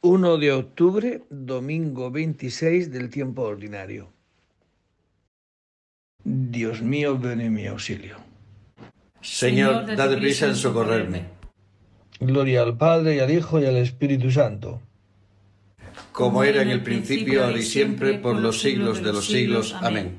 [0.00, 4.12] 1 de octubre, domingo 26 del tiempo ordinario.
[6.22, 8.16] Dios mío, ven en mi auxilio.
[9.20, 11.24] Señor, date prisa en socorrerme.
[12.20, 14.80] Gloria al Padre y al Hijo y al Espíritu Santo.
[16.12, 19.74] Como era en el principio, ahora y siempre, por los siglos de los siglos.
[19.80, 20.16] Amén.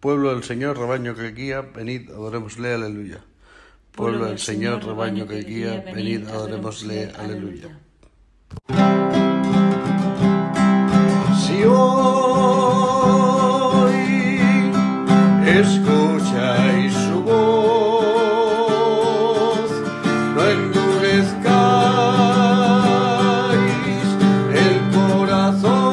[0.00, 3.22] Pueblo del Señor, rebaño que guía, venid, adorémosle, aleluya.
[3.92, 7.78] Pueblo del Señor, rebaño que guía, venid, adorémosle, aleluya.
[11.42, 12.90] Si hoy
[15.46, 18.00] escucháis su voz,
[20.34, 21.50] no endurezcáis
[24.64, 25.90] el corazón.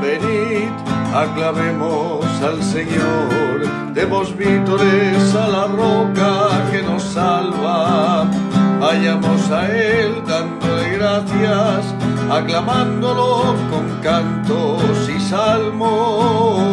[0.00, 0.72] Venid,
[1.14, 3.51] aclamemos al Señor,
[3.94, 8.26] demos vítores a la roca que nos salva.
[8.80, 11.94] Vayamos a Él dándole gracias,
[12.30, 16.72] aclamándolo con cantos y salmos.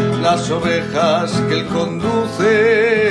[0.21, 3.10] las ovejas que Él conduce.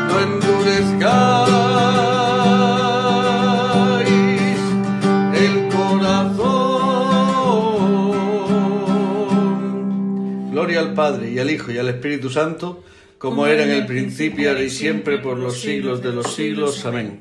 [0.08, 1.00] no endurezcáis
[5.34, 6.64] el corazón.
[10.50, 12.84] Gloria al Padre y al Hijo y al Espíritu Santo,
[13.24, 16.84] como era en el principio, ahora y siempre, por los siglos de los siglos.
[16.84, 17.20] Amén.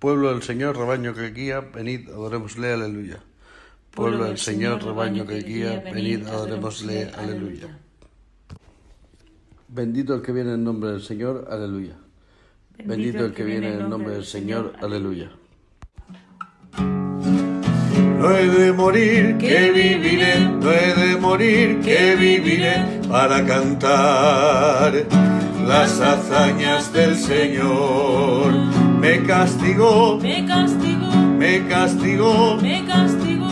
[0.00, 3.20] Pueblo del Señor, rebaño que guía, venid, adorémosle, aleluya.
[3.92, 7.78] Pueblo del Señor, rebaño que guía, venid, adorémosle, aleluya.
[9.68, 11.96] Bendito el que viene en nombre del Señor, aleluya.
[12.84, 15.30] Bendito el que viene en nombre del Señor, aleluya.
[17.98, 22.98] No he de morir, que viviré, no he de morir, que viviré.
[23.08, 24.92] para cantar
[25.66, 28.52] las hazañas del Señor.
[29.00, 33.48] Me castigó, Me castigó, me castigó, me castigó,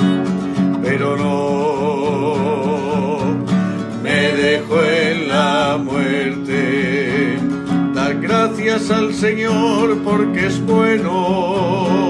[0.83, 2.17] pero no
[4.03, 7.39] me dejó en la muerte.
[7.95, 12.06] Dar gracias al Señor porque es bueno,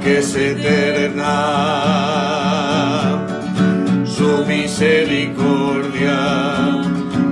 [0.00, 1.26] porque es eterna
[4.06, 6.16] su misericordia.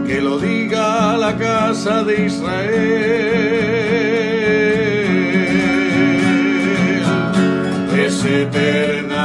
[0.06, 2.68] Que lo diga la casa de Israel.
[8.06, 9.24] Es eterna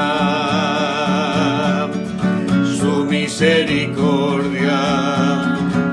[2.79, 4.79] su misericordia.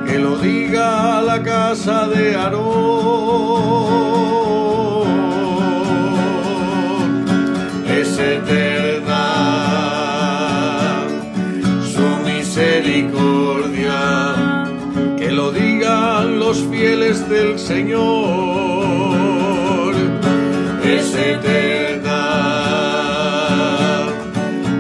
[0.06, 2.69] Que lo diga la casa de Aarón.
[16.50, 17.94] Es del Señor,
[20.84, 22.16] es eterna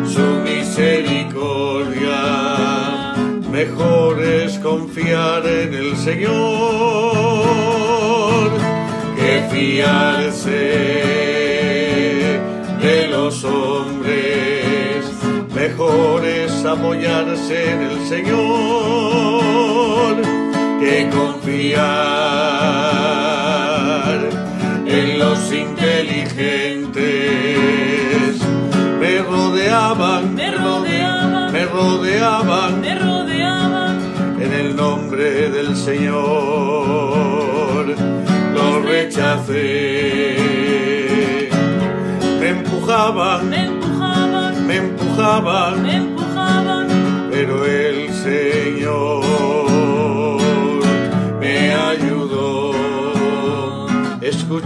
[0.04, 3.14] su misericordia.
[3.52, 6.32] Mejor es confiar en el Señor
[9.16, 10.50] que fiarse
[12.82, 15.04] de los hombres.
[15.54, 19.79] Mejor es apoyarse en el Señor
[20.90, 21.80] que confiar
[24.86, 28.40] en los inteligentes.
[28.98, 34.00] Me rodeaban, Me rodeaban, me rodeaban me rodeaban,
[34.40, 36.24] en el nombre del Señor.
[38.54, 40.36] Los rechacé.
[42.40, 46.09] Me empujaban, me empujaban, me empujaban, me empujaban,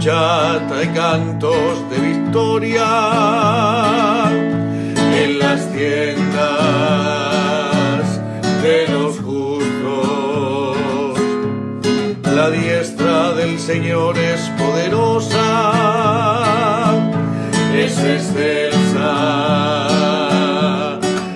[0.05, 2.85] Escuchad, hay cantos de victoria
[5.15, 6.35] en las tiendas
[8.61, 10.77] de los justos.
[12.35, 15.41] La diestra del Señor es poderosa,
[17.73, 19.39] es excelsa.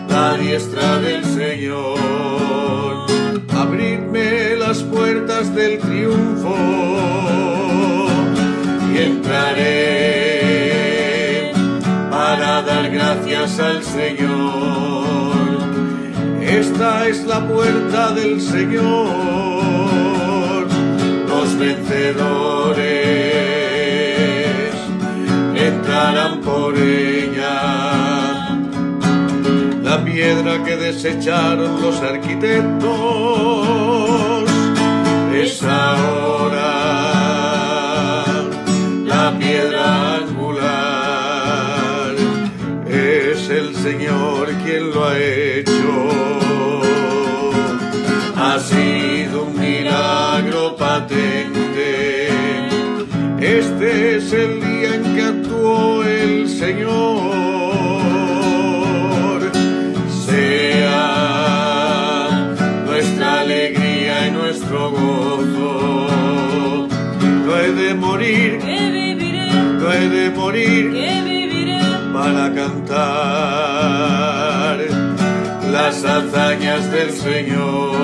[0.10, 3.07] La diestra del Señor,
[3.50, 6.98] abridme las puertas del triunfo y
[12.09, 15.00] para dar gracias al Señor.
[16.41, 19.07] Esta es la puerta del Señor,
[21.27, 23.19] los vencedores
[25.56, 28.57] entrarán por ella.
[29.83, 33.48] La piedra que desecharon los arquitectos
[43.89, 45.89] Señor quien lo ha hecho.
[48.36, 52.27] Ha sido un milagro patente.
[53.39, 56.91] Este es el día en que actuó el Señor.
[60.27, 61.07] Sea
[62.85, 66.07] nuestra alegría y nuestro gozo.
[67.44, 71.80] No he de morir, que viviré, no he de morir que viviré,
[72.13, 73.69] para cantar
[75.89, 77.97] las hazañas del Señor.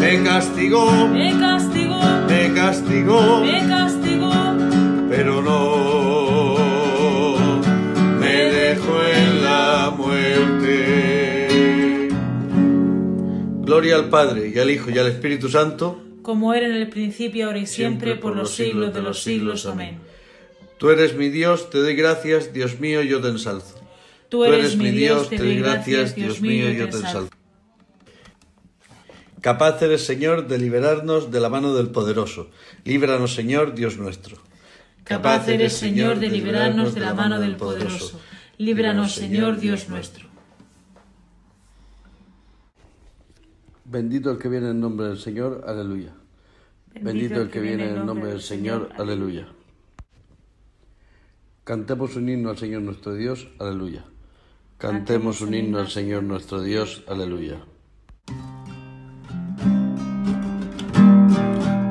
[0.00, 4.32] Me castigó, me castigó, me castigó, me castigó,
[5.08, 6.56] pero no
[8.18, 10.88] me dejó en la muerte.
[13.60, 16.02] Gloria al Padre y al Hijo y al Espíritu Santo.
[16.22, 19.66] como era en el principio, ahora y siempre, por los siglos de los siglos.
[19.66, 20.00] Amén.
[20.78, 23.75] Tú eres mi Dios, te doy gracias, Dios mío, yo te ensalzo.
[24.28, 27.30] Tú eres mi Dios, te doy gracias, Dios mío, yo te ensalzo.
[29.40, 32.50] Capaz eres, Señor, de liberarnos de la mano del poderoso.
[32.84, 34.38] Líbranos, Señor, Dios nuestro.
[35.04, 38.20] Capaz eres, Señor, de librarnos de la mano del poderoso.
[38.58, 40.26] Líbranos, Señor, Dios nuestro.
[43.84, 46.12] Bendito el que viene en nombre del Señor, aleluya.
[47.00, 49.46] Bendito el que viene en nombre del Señor, aleluya.
[51.62, 54.04] Cantemos un himno al Señor nuestro Dios, aleluya.
[54.78, 57.56] Cantemos un himno al Señor nuestro Dios, aleluya.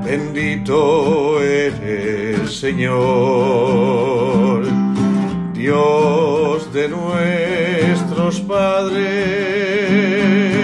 [0.05, 2.93] Bendito eres, Señor,
[5.55, 10.54] Dios de nuestros padres.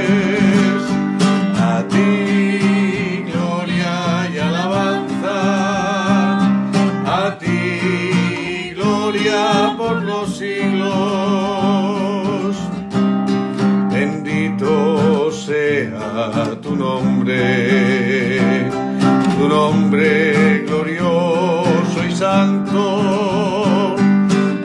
[19.38, 23.96] tu nombre glorioso y santo.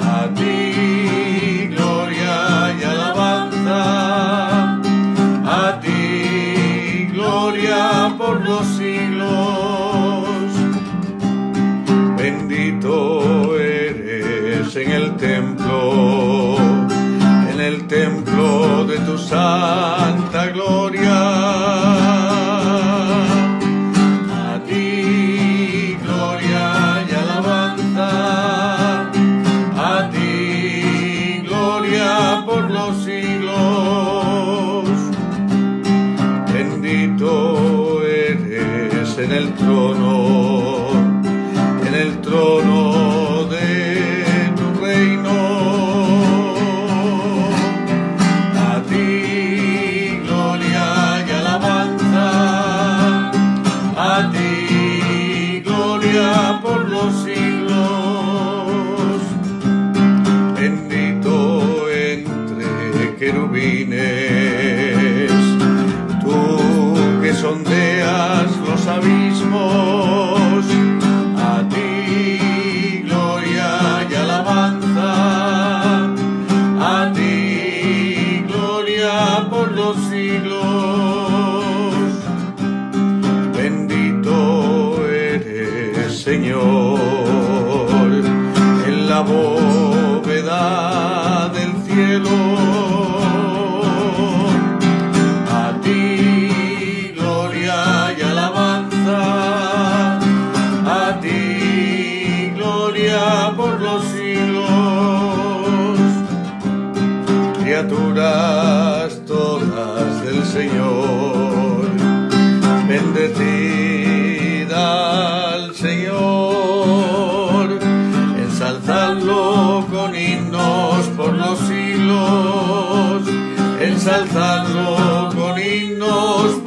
[0.00, 3.80] A ti gloria y alabanza,
[5.44, 10.24] a ti gloria por los siglos.
[12.16, 16.56] Bendito eres en el templo,
[17.52, 21.25] en el templo de tu santa gloria.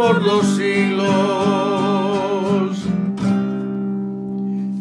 [0.10, 1.08] Por los siglos.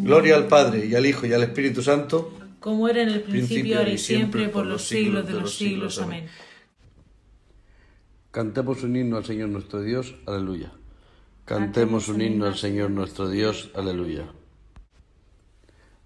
[0.03, 2.33] Gloria al Padre y al Hijo y al Espíritu Santo.
[2.61, 5.99] como era en el principio, ahora y siempre, por los siglos de los siglos.
[5.99, 6.27] Amén.
[8.31, 10.73] Cantemos un himno al Señor nuestro Dios, aleluya.
[11.45, 14.33] Cantemos un himno al Señor nuestro Dios, aleluya.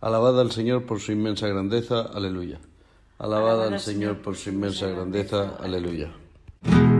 [0.00, 2.58] Alabad al Señor por su inmensa grandeza, aleluya.
[3.18, 6.10] Alabad al Señor por su inmensa grandeza, aleluya.
[6.64, 6.91] Aleluya,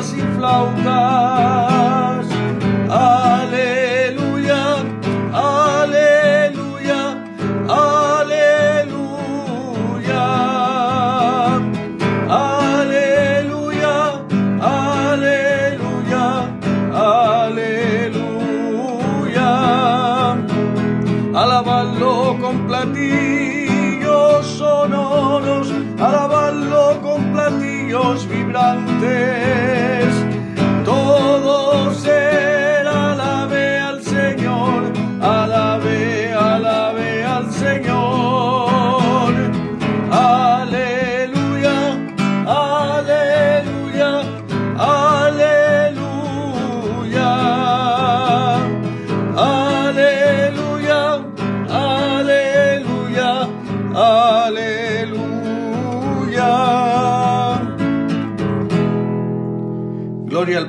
[0.00, 1.69] y flautas.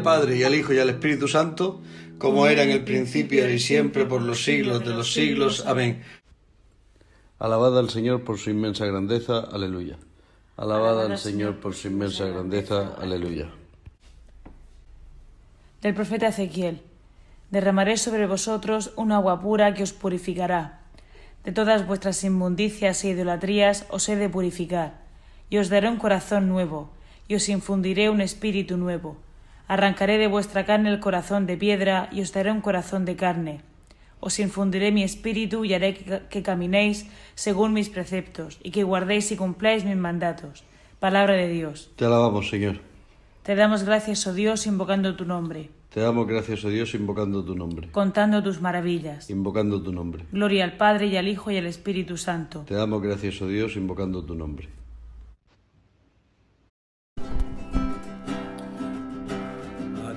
[0.01, 1.79] Al Padre y al Hijo y al Espíritu Santo,
[2.17, 5.63] como era en el principio y siempre por los siglos de los siglos.
[5.67, 6.01] Amén.
[7.37, 9.97] Alabad al Señor por su inmensa grandeza, aleluya.
[10.57, 13.51] Alabad al Señor por su inmensa grandeza, aleluya.
[15.81, 16.81] Del profeta Ezequiel.
[17.51, 20.81] Derramaré sobre vosotros un agua pura que os purificará.
[21.43, 25.01] De todas vuestras inmundicias e idolatrías os he de purificar.
[25.51, 26.89] Y os daré un corazón nuevo,
[27.27, 29.17] y os infundiré un espíritu nuevo.
[29.71, 33.61] Arrancaré de vuestra carne el corazón de piedra, y os daré un corazón de carne.
[34.19, 39.31] Os infundiré mi espíritu y haré que, que caminéis según mis preceptos y que guardéis
[39.31, 40.65] y cumpláis mis mandatos.
[40.99, 41.89] Palabra de Dios.
[41.95, 42.81] Te alabamos, Señor.
[43.43, 47.55] Te damos gracias, oh Dios, invocando tu nombre, Te damos gracias, oh Dios, invocando tu
[47.55, 47.87] nombre.
[47.93, 49.29] contando tus maravillas.
[49.29, 50.25] Invocando tu nombre.
[50.33, 52.65] Gloria al Padre y al Hijo y al Espíritu Santo.
[52.67, 54.67] Te damos gracias, oh Dios, invocando tu nombre.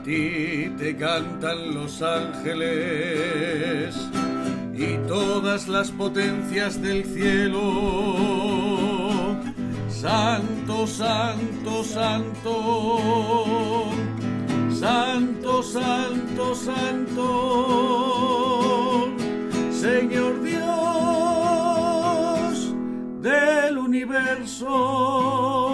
[0.05, 3.97] Ti te cantan los ángeles
[4.75, 7.61] y todas las potencias del cielo.
[9.89, 13.01] Santo, santo, santo.
[14.71, 17.25] Santo, santo, santo.
[19.73, 20.65] Señor Dios
[23.23, 25.74] del universo.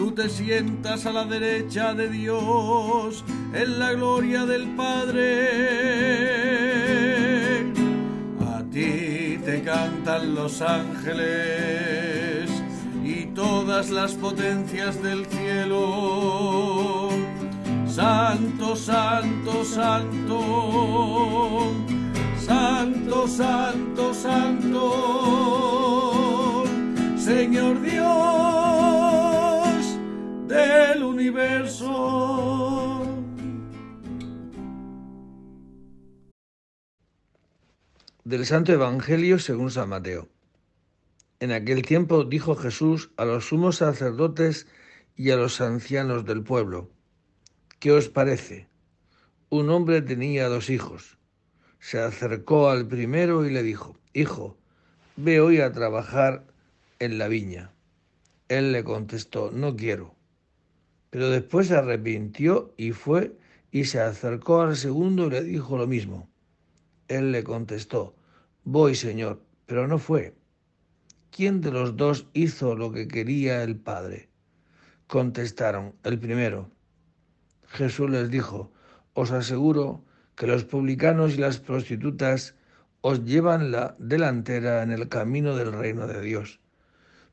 [0.00, 5.50] Tú te sientas a la derecha de Dios en la gloria del Padre.
[8.40, 12.48] A ti te cantan los ángeles
[13.04, 17.10] y todas las potencias del cielo.
[17.86, 21.74] Santo, santo, santo.
[22.38, 24.94] Santo, santo, santo.
[27.18, 28.49] Señor Dios
[30.50, 31.86] del universo.
[38.24, 40.28] Del Santo Evangelio según San Mateo.
[41.38, 44.66] En aquel tiempo dijo Jesús a los sumos sacerdotes
[45.14, 46.90] y a los ancianos del pueblo,
[47.78, 48.68] ¿qué os parece?
[49.50, 51.16] Un hombre tenía dos hijos.
[51.78, 54.58] Se acercó al primero y le dijo, Hijo,
[55.16, 56.44] ve hoy a trabajar
[56.98, 57.72] en la viña.
[58.48, 60.19] Él le contestó, no quiero.
[61.10, 63.36] Pero después se arrepintió y fue
[63.70, 66.28] y se acercó al segundo y le dijo lo mismo.
[67.08, 68.14] Él le contestó,
[68.64, 70.34] Voy, Señor, pero no fue.
[71.30, 74.28] ¿Quién de los dos hizo lo que quería el Padre?
[75.06, 76.70] Contestaron, el primero.
[77.66, 78.72] Jesús les dijo,
[79.14, 80.04] Os aseguro
[80.36, 82.54] que los publicanos y las prostitutas
[83.00, 86.60] os llevan la delantera en el camino del reino de Dios.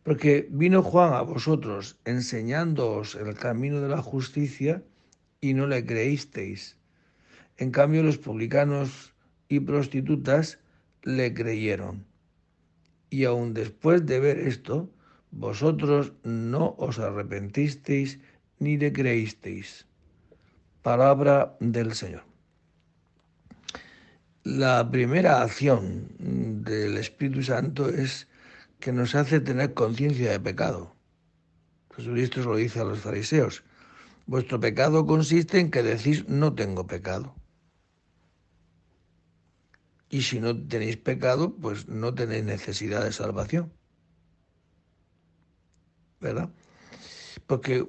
[0.08, 4.82] Porque vino Juan a vosotros enseñándoos el camino de la justicia
[5.42, 6.78] y no le creísteis.
[7.58, 9.14] En cambio los publicanos
[9.50, 10.60] y prostitutas
[11.04, 12.06] le creyeron.
[13.10, 14.90] Y aun después de ver esto,
[15.32, 18.18] vosotros no os arrepentisteis
[18.60, 19.88] ni le creísteis.
[20.84, 22.24] Palabra del Señor.
[24.46, 26.08] La primera acción
[26.64, 28.30] del Espíritu Santo es
[28.80, 30.96] que nos hace tener conciencia de pecado.
[31.96, 33.64] Jesucristo lo dice a los fariseos.
[34.28, 37.36] Vuestro pecado consiste en que decís no tengo pecado.
[40.10, 43.74] Y si no tenéis pecado, pues no tenéis necesidad de salvación.
[46.20, 46.50] ¿Verdad?
[47.46, 47.88] Porque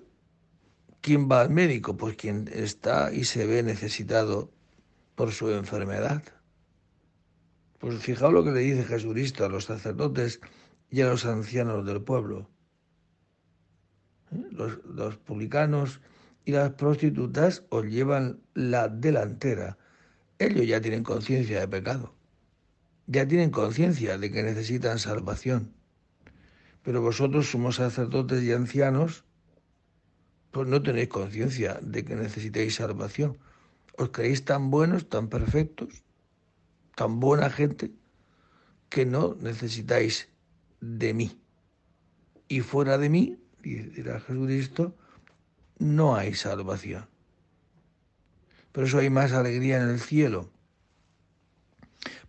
[1.01, 1.97] ¿quién va al médico?
[1.97, 4.51] Pues quien está y se ve necesitado
[5.15, 6.23] por su enfermedad.
[7.79, 10.41] Pues fijaos lo que le dice Jesucristo a los sacerdotes
[10.91, 12.49] y a los ancianos del pueblo.
[14.33, 14.49] ¿Eh?
[14.51, 16.01] Los, publicanos
[16.45, 19.79] y las prostitutas os llevan la delantera
[20.39, 22.15] ellos ya tienen conciencia de pecado,
[23.07, 25.75] ya tienen conciencia de que necesitan salvación.
[26.83, 29.25] Pero vosotros, somos sacerdotes y ancianos,
[30.53, 33.39] pues no tenéis conciencia de que necesitéis salvación.
[33.97, 36.05] Os creéis tan buenos, tan perfectos,
[36.95, 37.91] tan buena gente,
[38.89, 40.29] que no necesitáis
[40.81, 41.41] de mí.
[42.49, 44.95] Y fuera de mí, dirá Jesucristo,
[45.79, 47.07] no hay salvación.
[48.73, 50.51] Por eso hay más alegría en el cielo.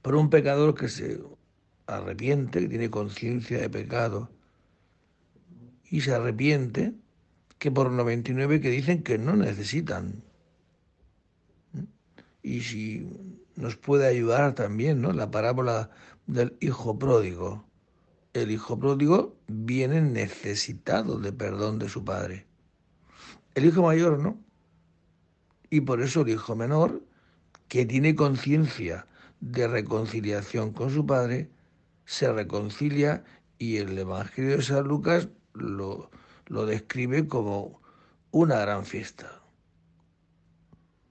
[0.01, 1.21] Por un pecador que se
[1.87, 4.29] arrepiente, que tiene conciencia de pecado,
[5.89, 6.93] y se arrepiente,
[7.57, 10.23] que por 99 que dicen que no necesitan.
[12.41, 13.07] Y si
[13.55, 15.11] nos puede ayudar también, ¿no?
[15.11, 15.89] La parábola
[16.25, 17.68] del hijo pródigo.
[18.33, 22.45] El hijo pródigo viene necesitado de perdón de su padre.
[23.55, 24.39] El hijo mayor no.
[25.69, 27.03] Y por eso el hijo menor,
[27.67, 29.05] que tiene conciencia
[29.39, 31.49] de reconciliación con su Padre,
[32.05, 33.23] se reconcilia
[33.57, 36.09] y el Evangelio de San Lucas lo,
[36.47, 37.81] lo describe como
[38.31, 39.41] una gran fiesta.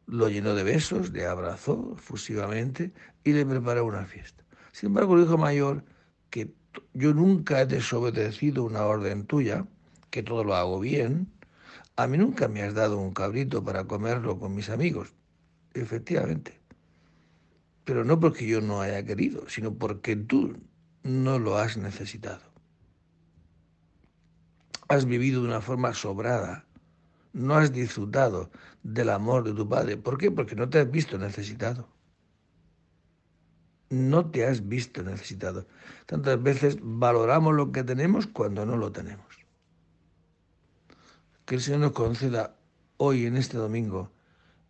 [0.07, 2.93] Lo llenó de besos, le abrazó fusivamente
[3.25, 4.45] y le preparó una fiesta.
[4.73, 5.85] Sin embargo, el hijo mayor,
[6.31, 6.53] que
[6.95, 9.67] yo nunca he desobedecido una orden tuya,
[10.11, 11.31] que todo lo hago bien,
[11.97, 15.13] a mí nunca me has dado un cabrito para comerlo con mis amigos.
[15.75, 16.61] Efectivamente.
[17.85, 20.57] Pero no porque yo no haya querido, sino porque tú
[21.03, 22.43] no lo has necesitado.
[24.89, 26.65] Has vivido de una forma sobrada.
[27.33, 28.51] No has disfrutado
[28.83, 29.97] del amor de tu padre.
[29.97, 30.31] ¿Por qué?
[30.31, 31.89] Porque no te has visto necesitado.
[33.91, 35.67] No te has visto necesitado.
[36.07, 39.27] Tantas veces valoramos lo que tenemos cuando no lo tenemos.
[41.47, 42.57] Que el Señor nos conceda
[42.99, 44.11] hoy, en este domingo,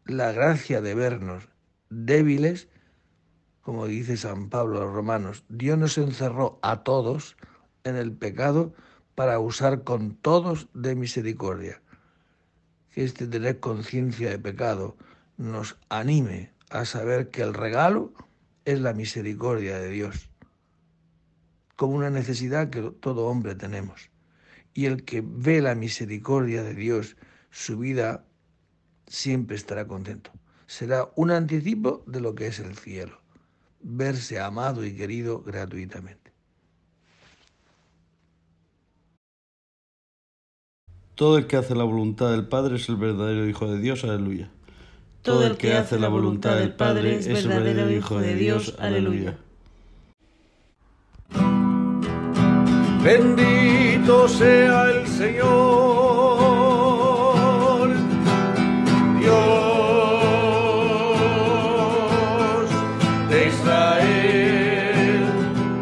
[0.05, 1.49] la gracia de vernos
[1.91, 2.69] débiles,
[3.63, 5.45] como dice San Pablo a los romanos.
[5.49, 7.37] Dios nos encerró a todos
[7.85, 8.73] en el pecado
[9.15, 11.83] para usar con todos de misericordia.
[12.93, 14.97] Que este tener conciencia de pecado
[15.37, 18.13] nos anime a saber que el regalo
[18.69, 20.29] es la misericordia de Dios,
[21.75, 24.11] como una necesidad que todo hombre tenemos.
[24.75, 27.17] Y el que ve la misericordia de Dios,
[27.51, 28.27] su vida
[29.07, 30.31] siempre estará contento.
[30.67, 33.23] Será un anticipo de lo que es el cielo,
[33.81, 36.31] verse amado y querido gratuitamente.
[41.15, 44.53] Todo el que hace la voluntad del Padre es el verdadero Hijo de Dios, aleluya.
[45.23, 49.37] Todo el que hace la voluntad del Padre es el verdadero Hijo de Dios, aleluya.
[53.03, 55.49] Bendito sea el Señor,
[59.19, 59.39] Dios
[63.31, 65.25] de Israel,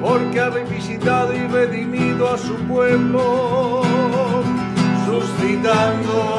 [0.02, 3.82] porque ha revisitado y redimido a su pueblo
[5.06, 6.35] suscitando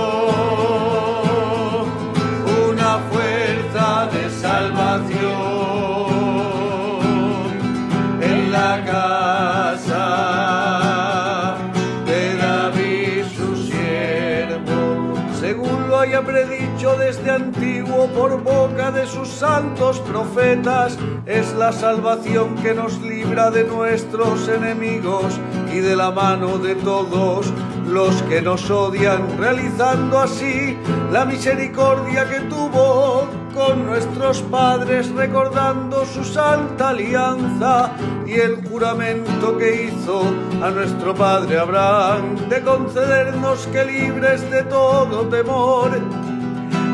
[16.98, 23.64] desde antiguo por boca de sus santos profetas, es la salvación que nos libra de
[23.64, 25.40] nuestros enemigos
[25.72, 27.54] y de la mano de todos
[27.88, 30.76] los que nos odian, realizando así
[31.12, 37.92] la misericordia que tuvo con nuestros padres, recordando su santa alianza
[38.28, 40.22] y el juramento que hizo
[40.62, 45.90] a nuestro padre Abraham de concedernos que libres de todo temor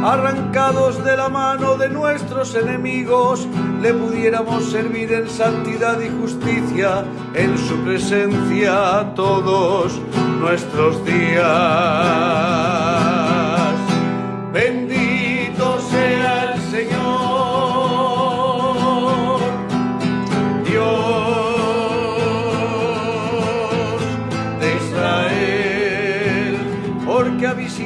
[0.05, 3.47] arrancados de la mano de nuestros enemigos,
[3.81, 10.01] le pudiéramos servir en santidad y justicia en su presencia todos
[10.39, 12.63] nuestros días.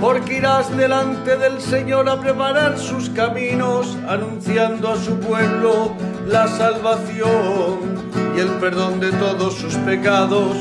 [0.00, 5.92] porque irás delante del Señor a preparar sus caminos, anunciando a su pueblo
[6.26, 10.56] la salvación y el perdón de todos sus pecados,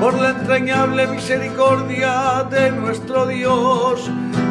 [0.00, 4.10] por la entrañable misericordia de nuestro Dios.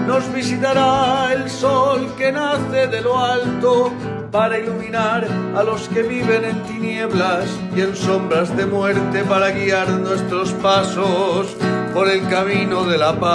[0.10, 3.94] Nos visitará el sol que nace de lo alto
[4.32, 7.46] para iluminar a los que viven en tinieblas
[7.76, 11.56] y en sombras de muerte para guiar nuestros pasos
[11.94, 13.30] por el camino de la paz.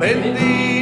[0.00, 0.75] Bendito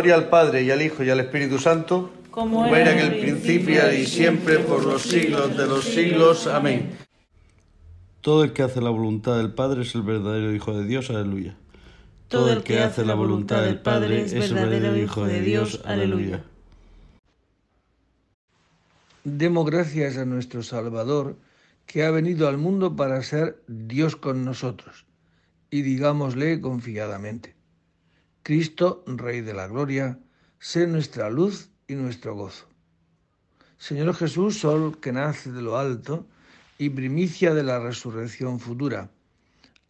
[0.00, 3.92] Gloria al Padre y al Hijo y al Espíritu Santo, como era en el principio
[3.92, 6.46] y siempre por los siglos de los siglos.
[6.46, 6.96] Amén.
[8.22, 11.10] Todo el que hace la voluntad del Padre es el verdadero Hijo de Dios.
[11.10, 11.54] Aleluya.
[12.28, 15.82] Todo el que hace la voluntad del Padre es el verdadero Hijo de Dios.
[15.84, 16.44] Aleluya.
[19.24, 21.36] Demos gracias a nuestro Salvador,
[21.84, 25.04] que ha venido al mundo para ser Dios con nosotros,
[25.70, 27.59] y digámosle confiadamente,
[28.50, 30.18] Cristo, Rey de la Gloria,
[30.58, 32.66] sé nuestra luz y nuestro gozo.
[33.78, 36.26] Señor Jesús, sol que nace de lo alto
[36.76, 39.08] y primicia de la resurrección futura,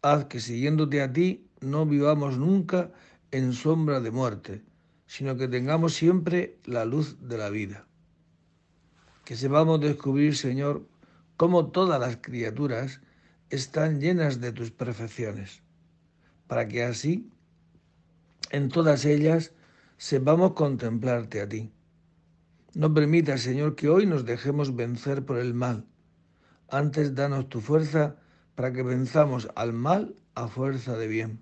[0.03, 2.91] haz que siguiéndote a ti no vivamos nunca
[3.31, 4.61] en sombra de muerte,
[5.07, 7.87] sino que tengamos siempre la luz de la vida
[9.25, 10.87] que sepamos descubrir, Señor,
[11.35, 13.01] cómo todas las criaturas
[13.49, 15.63] están llenas de tus perfecciones,
[16.45, 17.27] para que así,
[18.51, 19.53] en todas ellas,
[19.97, 21.71] sepamos contemplarte a ti.
[22.73, 25.85] No permitas, Señor, que hoy nos dejemos vencer por el mal.
[26.69, 28.17] Antes danos tu fuerza
[28.55, 31.39] para que venzamos al mal a fuerza de bien.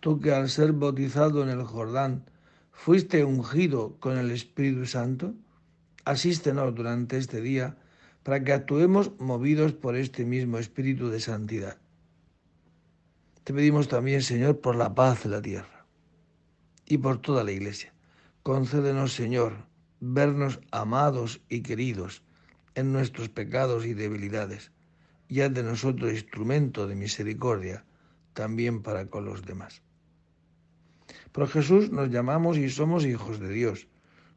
[0.00, 2.24] Tú que al ser bautizado en el Jordán
[2.70, 5.34] fuiste ungido con el Espíritu Santo,
[6.04, 7.76] Asístenos durante este día
[8.24, 11.76] para que actuemos movidos por este mismo espíritu de santidad.
[13.44, 15.81] Te pedimos también, Señor, por la paz de la tierra
[16.92, 17.94] y por toda la Iglesia.
[18.42, 19.52] Concédenos, Señor,
[20.00, 22.22] vernos amados y queridos
[22.74, 24.72] en nuestros pecados y debilidades,
[25.28, 27.84] y haz de nosotros instrumento de misericordia
[28.34, 29.80] también para con los demás.
[31.32, 33.86] Por Jesús nos llamamos y somos hijos de Dios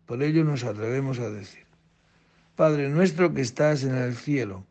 [0.05, 1.65] por ello nos atrevemos a decir,
[2.55, 4.65] Padre nuestro que estás en el cielo,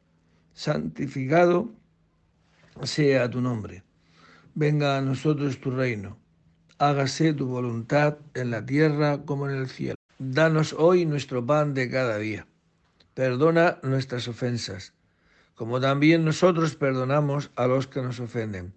[0.52, 1.70] santificado
[2.84, 3.82] sea tu nombre.
[4.54, 6.23] Venga a nosotros tu reino.
[6.78, 9.94] Hágase tu voluntad en la tierra como en el cielo.
[10.18, 12.48] Danos hoy nuestro pan de cada día.
[13.14, 14.92] Perdona nuestras ofensas,
[15.54, 18.74] como también nosotros perdonamos a los que nos ofenden.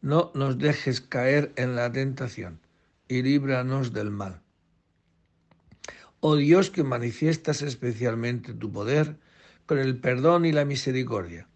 [0.00, 2.58] No nos dejes caer en la tentación
[3.06, 4.40] y líbranos del mal.
[6.20, 9.18] Oh Dios que manifiestas especialmente tu poder
[9.66, 11.48] con el perdón y la misericordia,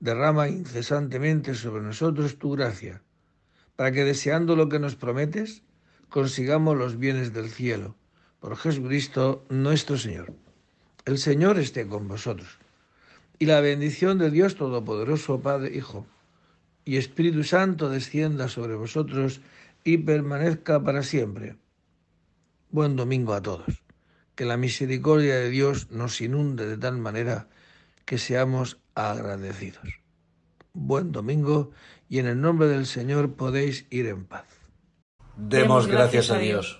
[0.00, 3.02] derrama incesantemente sobre nosotros tu gracia,
[3.82, 5.64] para que deseando lo que nos prometes,
[6.08, 7.96] consigamos los bienes del cielo,
[8.38, 10.32] por Jesucristo nuestro Señor.
[11.04, 12.60] El Señor esté con vosotros.
[13.40, 16.06] Y la bendición de Dios Todopoderoso, Padre, Hijo
[16.84, 19.40] y Espíritu Santo descienda sobre vosotros
[19.82, 21.56] y permanezca para siempre.
[22.70, 23.82] Buen domingo a todos.
[24.36, 27.48] Que la misericordia de Dios nos inunde de tal manera
[28.04, 30.02] que seamos agradecidos.
[30.72, 31.72] Buen domingo
[32.12, 34.44] y en el nombre del Señor podéis ir en paz.
[35.34, 36.78] Demos gracias a Dios.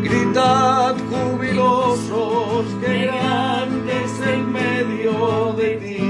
[0.00, 6.03] Gritad jubilosos que grandes en medio de ti.